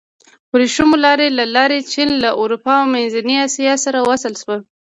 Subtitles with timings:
[0.47, 4.55] د ورېښمو لارې له لارې چین له اروپا او منځنۍ اسیا سره وصل شو.